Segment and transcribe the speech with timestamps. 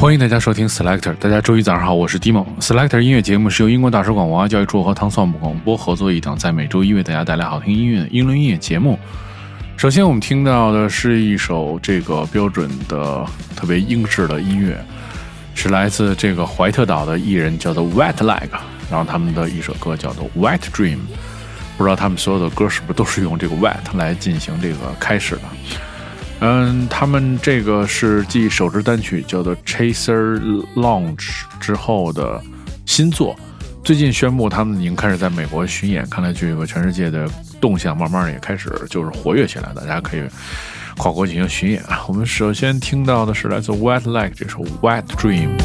[0.00, 2.46] 欢迎大家收听 Selector，大家周一早上好，我是 Dimo。
[2.58, 8.98] Selector 音乐节目是由英国大使馆文化教育处和汤算普广播合作一档，在每周一为大家带来好听音乐的英伦音乐节目。
[9.76, 14.82] 首先，我们听到的是一首这个标准的特别英式的音乐，
[15.54, 18.48] 是来自这个怀特岛的艺人，叫做 Wet Leg，
[18.90, 21.00] 然后他们的一首歌叫做 Wet Dream。
[21.76, 25.42] 不知道他们所有的歌是不是都是用这个 Wet 来进行这个开始的？
[26.42, 30.40] 嗯，他们这个是继首支单曲叫做《Chaser
[30.74, 31.16] Lounge》
[31.60, 32.42] 之后的
[32.86, 33.36] 新作，
[33.84, 37.28] 最近宣布他们已经开始在美国巡演，看来这个全世界的
[37.60, 40.22] 动向慢慢也开始就是活跃起来，大家可以
[40.96, 42.04] 跨国进行巡演啊。
[42.08, 45.58] 我们首先听到的是来自 White Leg 这首《White Dream》。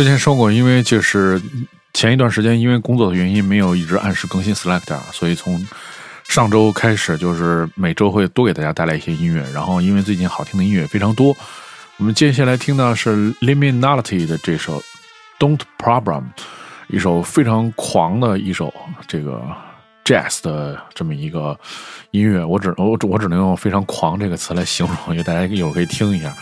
[0.00, 1.38] 之前说过，因为就是
[1.92, 5.62] 前一段时间因为工作的原因，没有一直按时更新 Selector，所以从
[6.26, 9.44] 上周开始，就是每周会多给大家带来一些音乐。
[9.52, 11.36] 然后因为最近好听的音乐非常多，
[11.98, 14.82] 我们接下来听到是 Liminality 的这首
[15.38, 16.22] Don't Problem，
[16.88, 18.72] 一首非常狂的一首
[19.06, 19.42] 这个
[20.06, 21.60] Jazz 的这么一个
[22.12, 22.42] 音乐。
[22.42, 26.34] 我只我我只能用非常狂这个词来形容，因为大家一会儿可以听一下。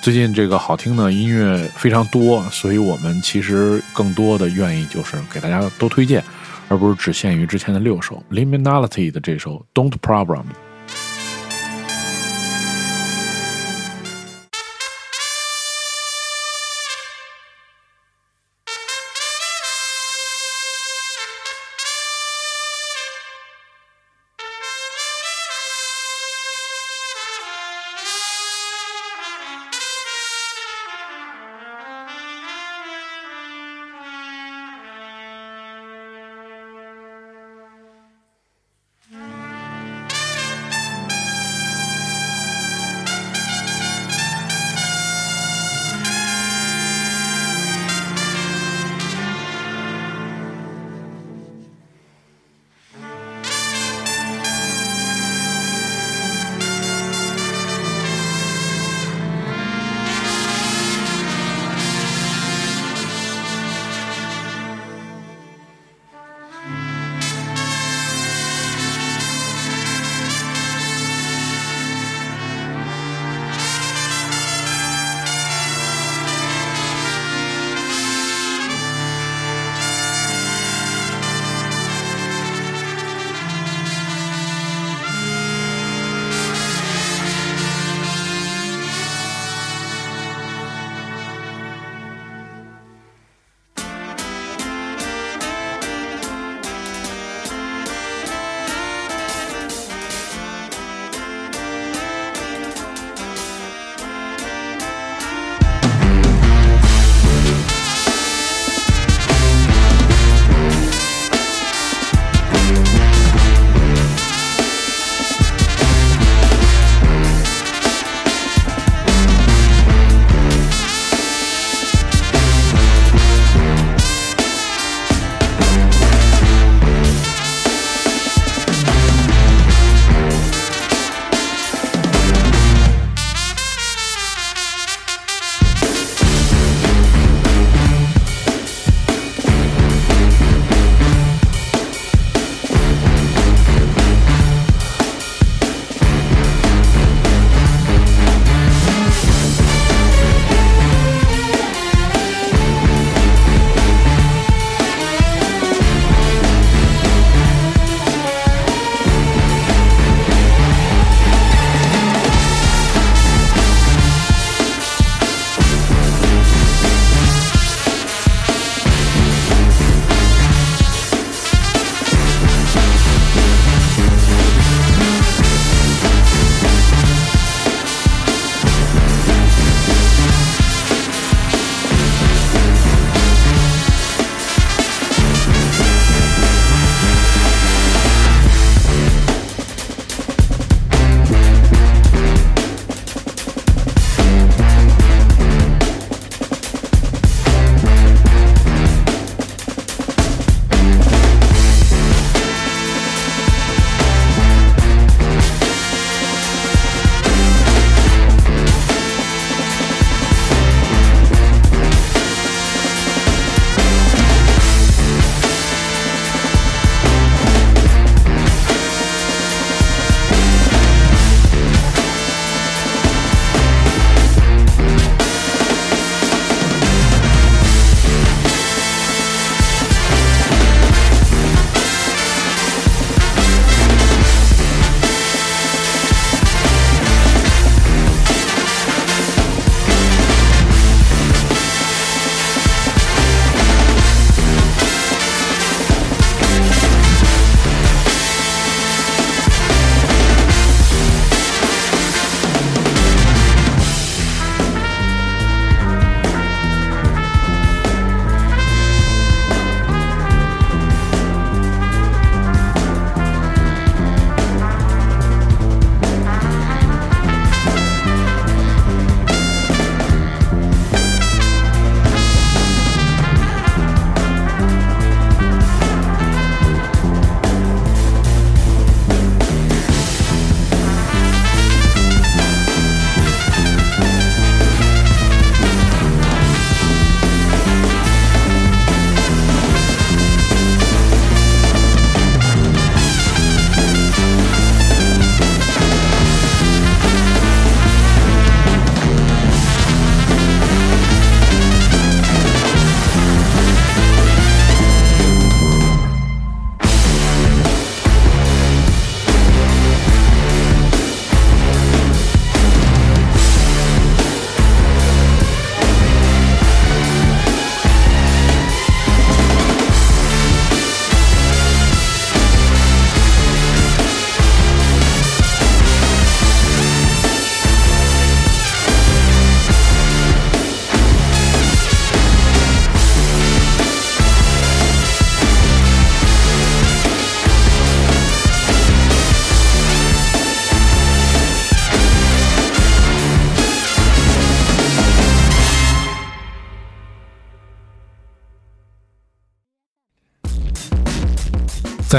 [0.00, 6.22] 最近这个好听的音乐非常多，所以我们其实更多的愿意就是给大家多推荐，
[6.68, 8.22] 而不是只限于之前的六首。
[8.30, 10.44] Liminality 的这首 Don't Problem。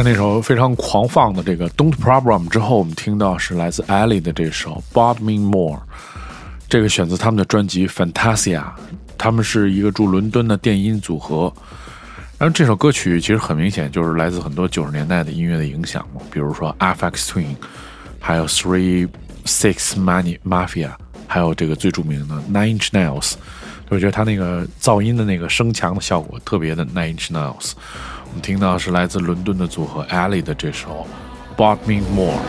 [0.02, 5.76] 在那首非常狂放的这个《Don't Problem》之后，我们听到是来自 Ellie 的这首《Bought Me More》，
[6.70, 8.62] 这个选择他们的专辑《Fantasia》，
[9.18, 11.54] 他们是一个驻伦敦的电音组合。
[12.38, 17.58] 然后这首歌曲其实很明显就是来自很多九十年代的音乐的影响嘛，比如说 FX Twin，
[18.22, 19.06] 还有 Three
[19.44, 20.92] Six Money Mafia，
[21.28, 23.34] 还有这个最著名的 Nine Inch Nails。
[23.90, 27.74] 我觉得他那个噪音的那个声强的效果特别的 Nine Inch Nails。
[28.26, 31.08] 我们听到是来自伦敦的组合 Ali 的这首
[31.60, 32.40] 《Bought Me More》。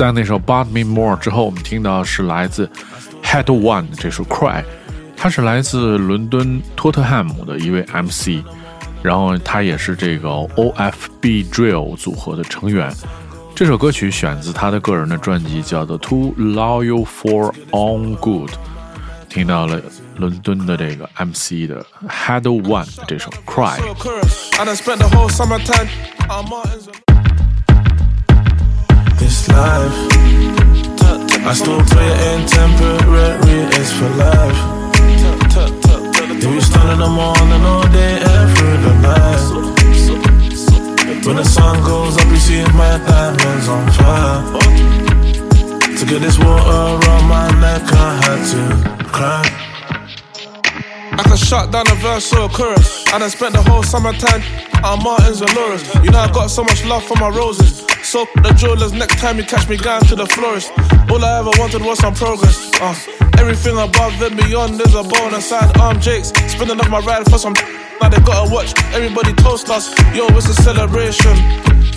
[0.00, 2.70] 在那首《Bought Me More》之后，我们听到是来自
[3.22, 4.64] Head One 的这首《Cry》，
[5.16, 8.44] 他是来自伦敦托特汉姆的一位 MC，
[9.02, 12.92] 然后他也是这个 OFB Drill 组合的成员。
[13.54, 18.50] 这首歌曲选自他的个人的专辑，叫做《Too Loyal for On Good》。
[19.30, 19.80] 听到了
[20.16, 23.78] 伦敦的这个 MC 的 Head One 的这首《Cry》。
[29.21, 29.93] this life.
[31.45, 34.59] I still play it in temporary, it's for life.
[36.41, 39.41] Do we stand in the morning all day, every night?
[41.23, 44.41] When the sun goes up, you see my diamonds on fire.
[45.97, 48.61] To get this water around my neck, I had to
[49.05, 49.45] cry.
[51.11, 53.05] I can shut down a verse or a chorus.
[53.13, 54.41] And I spent the whole summertime
[54.83, 56.03] on Martin's and Loras.
[56.03, 57.90] You know I got so much love for my roses.
[58.11, 60.69] So the jewelers next time you catch me going to the florist.
[61.09, 62.69] All I ever wanted was some progress.
[62.81, 62.93] Uh,
[63.39, 65.47] everything above and beyond is a bonus.
[65.47, 67.53] Side arm Jakes, spinning off my ride for some.
[68.01, 69.87] Now they gotta watch everybody toast us.
[70.13, 71.37] Yo, it's a celebration.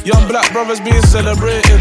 [0.04, 1.80] Young black brothers being celebrated.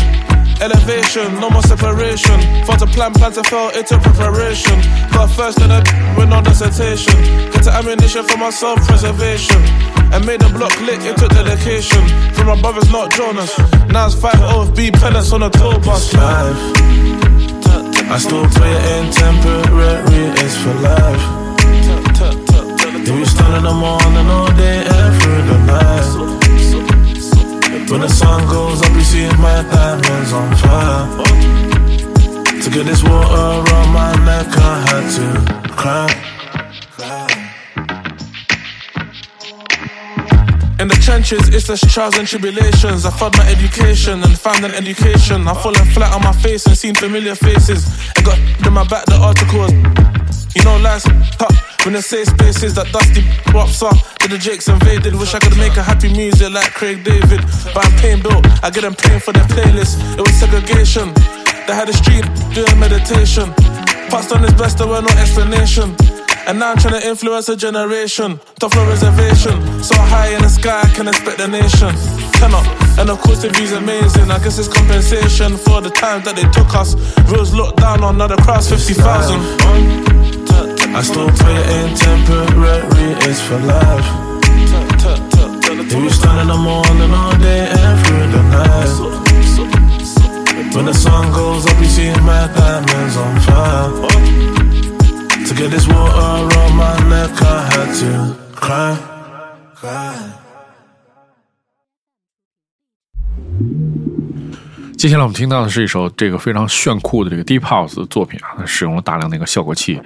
[0.62, 2.40] Elevation, no more separation.
[2.64, 4.80] For to plan, plan to fail, it took preparation.
[5.12, 5.84] Got first in a
[6.16, 7.20] with no dissertation.
[7.52, 9.60] Get the ammunition for my self preservation.
[10.16, 12.00] And made the block lit, it took dedication.
[12.32, 13.52] From my brothers, not Jonas.
[13.92, 16.14] Now it's 5 off, B pellets on a tour bus.
[16.14, 16.56] life.
[18.08, 21.24] I still play it in temporary, it's for life.
[23.06, 26.43] You be stunning them on and all day the night.
[27.94, 31.06] When the sun goes up, you see my diamonds on fire.
[32.64, 36.10] To get this water around my neck, I had to cry.
[40.80, 43.06] In the trenches, it's the trials and tribulations.
[43.06, 45.48] I fought my education and found an education.
[45.48, 47.86] I've fallen flat on my face and seen familiar faces.
[48.18, 49.72] I got in my back the articles.
[50.56, 50.82] You know,
[51.38, 53.98] tough when the safe spaces that dusty props up.
[54.20, 55.16] To the Jakes invaded.
[55.16, 57.42] Wish I could make a happy music like Craig David.
[57.74, 60.00] But I'm paying bill, I get them paying for their playlist.
[60.18, 61.14] It was segregation.
[61.68, 62.24] They had a street
[62.56, 63.52] doing meditation.
[64.08, 65.96] Passed on his best, there were no explanation.
[66.46, 68.40] And now I'm trying to influence a generation.
[68.60, 69.84] Top floor reservation.
[69.84, 71.92] So high in the sky, I can expect the nation.
[72.44, 74.30] And of course, the view's amazing.
[74.30, 76.96] I guess it's compensation for the time that they took us.
[77.32, 79.40] Rules looked down on, now the crowd's 50,000.
[80.96, 84.08] I still play it in temporary, it's for life.
[85.90, 88.92] You be stunning them on and all day and through the night.
[90.76, 93.92] When the sun goes up, you see my diamonds on fire.
[95.48, 98.96] To get this water around my neck, I had to cry.
[99.76, 100.43] cry.
[105.04, 110.00] 接下来我们听到的是一首这个非常炫酷的这个 Deep House 的作品啊，它使用了大量的一个效果器，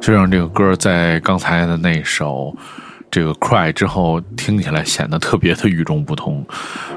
[0.00, 2.56] 就让这个歌在刚才的那首
[3.10, 6.42] 这个 Cry 之后听起来显得特别的与众不同。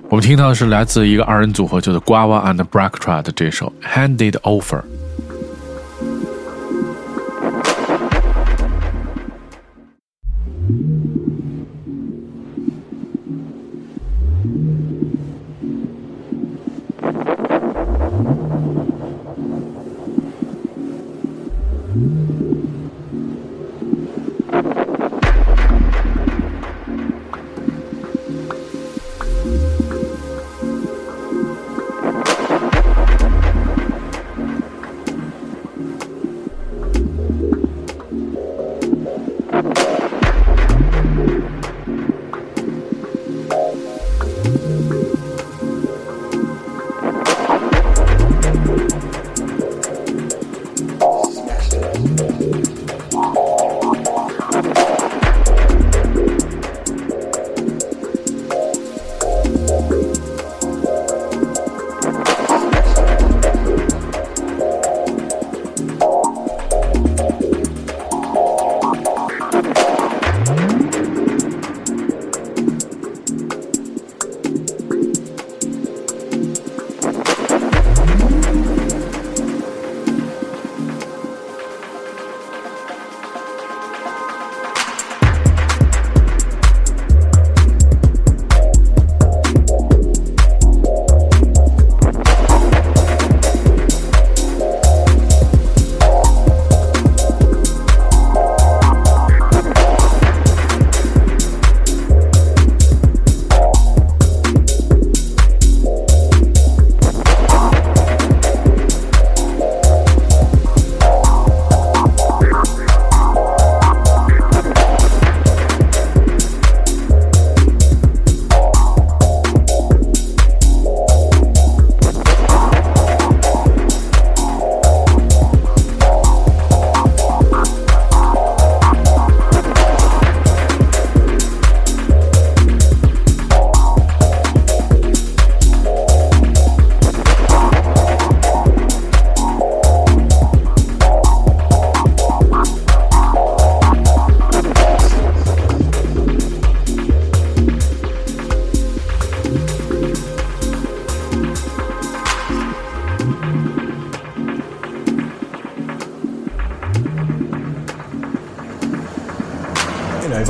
[0.07, 4.83] 我们听到的是来自一个二人组合，叫做 Guava and Blacktra 的这首 Handed Over。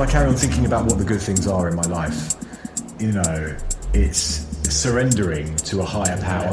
[0.02, 2.34] I carry on thinking about what the good things are in my life,
[3.00, 3.56] you know,
[3.94, 6.52] it's surrendering to a higher power.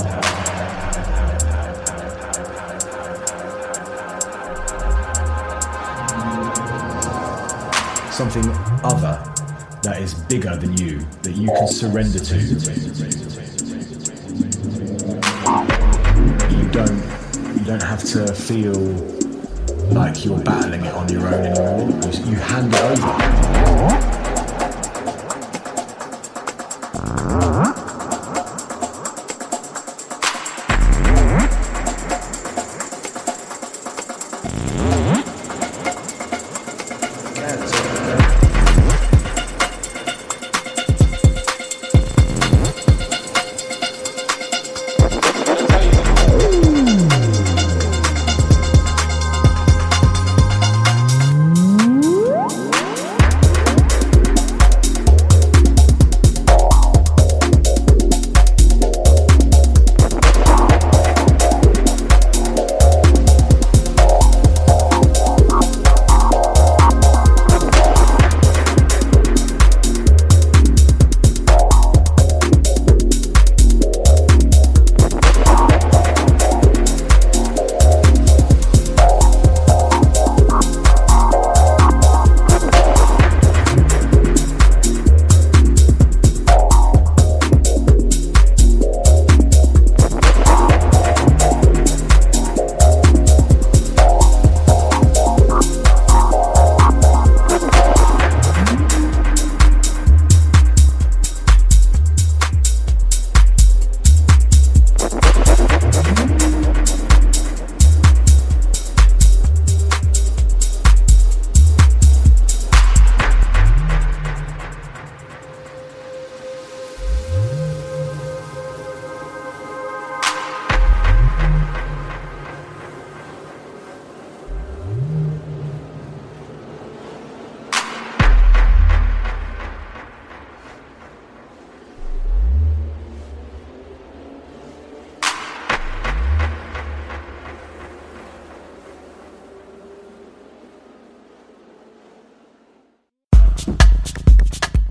[8.12, 8.50] Something
[8.84, 9.18] other
[9.82, 12.36] that is bigger than you, that you can surrender to.
[16.54, 19.17] You don't, you don't have to feel
[19.90, 21.90] like you're battling it on your own anymore.
[22.12, 24.17] You, you hand it over.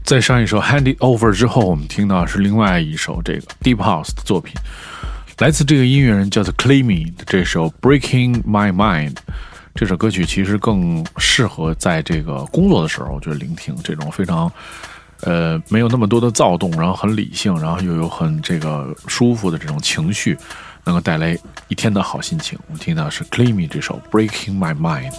[0.07, 4.55] 在上一首《Hand It Over》之后，我们听到是另外一首这个 Deep House 的作品，
[5.39, 9.15] 来自这个音乐人叫做 Clayme 的这首《Breaking My Mind》。
[9.75, 14.49] 这首歌曲其实更适合在这个工作的时候，我觉得聆听这种非常
[15.23, 20.37] 呃没有那么多的躁动，然后很理性，然后又有很这个舒服的这种情绪，
[20.85, 22.57] 能够带来一天的好心情。
[22.67, 25.11] 我们听到是 Clayme 这首《Breaking My Mind》。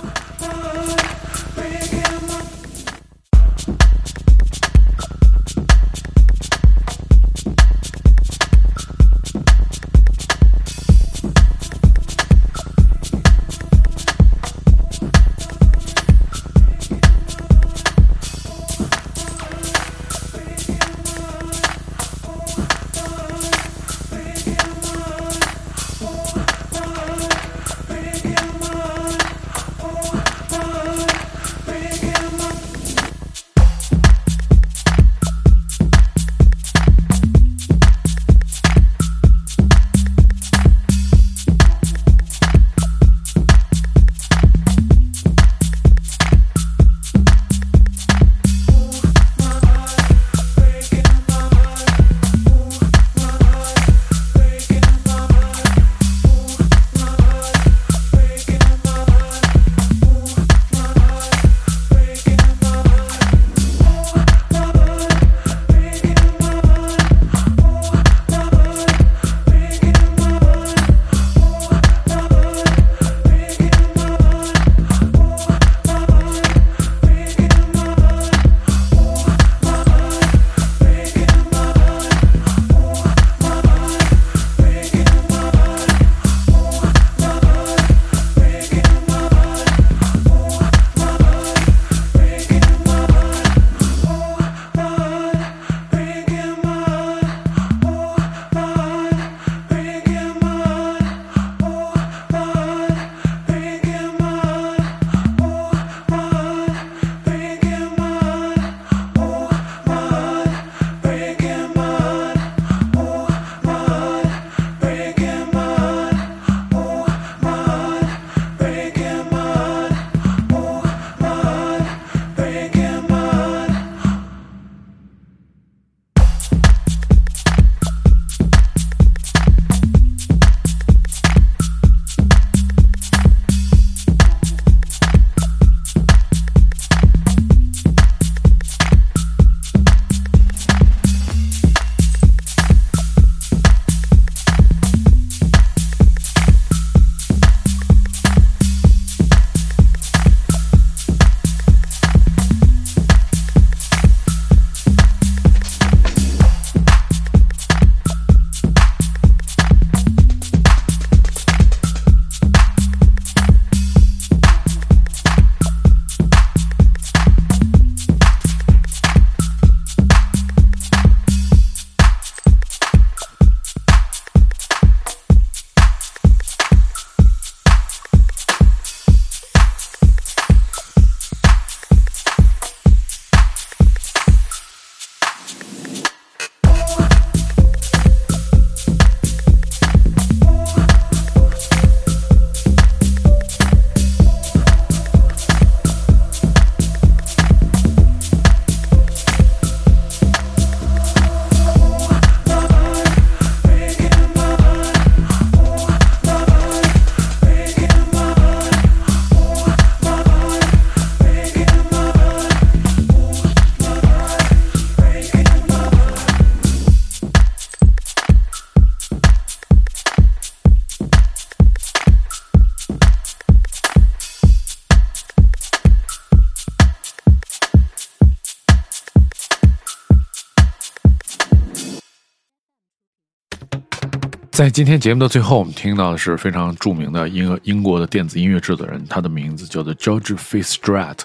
[234.59, 241.19] 在今天节目的最后，我们听到的是非常著名的英英国的电子音乐制作人，他的名字叫做 George Fitzgerald。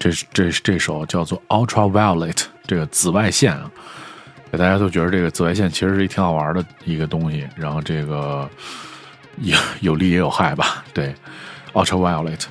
[0.00, 3.70] 这这这首叫做 Ultraviolet，这个紫外线啊，
[4.50, 8.50] 大家都觉得这个紫外线其实是一挺好玩的一个东西，然后这个
[9.36, 10.84] 有有利也有害吧？
[10.92, 11.14] 对
[11.72, 12.46] ，Ultraviolet。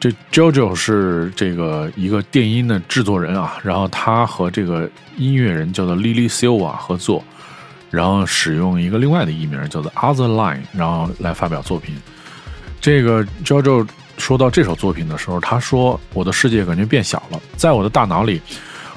[0.00, 7.22] 这 JoJo 是这个一个电音的制作人啊，然后他和这个音乐人叫做 Lily Silva 合作，
[7.90, 11.96] 然后使用一个另外的艺名叫做 Other Line，然后来发表作品。
[12.80, 18.40] 这个 JoJo 说到这首作品的时候，他说：“我的世界感觉变小了，在我的大脑里，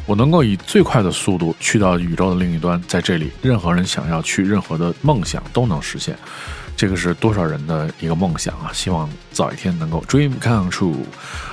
[0.05, 6.17] 我能够以最快的速度去到宇宙的另一端，在这里，任何人想要去任何的梦想都能实现。”
[6.77, 8.71] 这个是多少人的一个梦想啊！
[8.73, 10.95] 希望早一天能够 dream come true。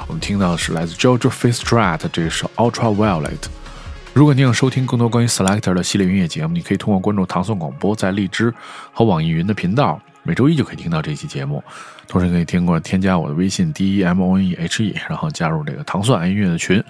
[0.07, 3.37] 我们听到的是来自 JoJo Fitzgerald 这首 Ultraviolet。
[4.14, 8.53] 如果你想收听更多关于 Selector 的系列音乐节目，你可以通过关注唐宋广播在荔枝
[8.92, 11.62] 和网易云的频道，每周一就可以听到这期节目。
[12.09, 16.83] 同时可以听过添加我的微信 D E M O N E H E，然后加入这个糖蒜爱音乐的群，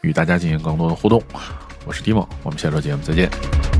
[0.00, 1.22] 与大家进行更多的互动。
[1.84, 3.71] 我是 Dimo，我们下周节目再见。